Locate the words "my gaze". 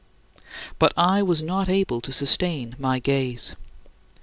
2.79-3.55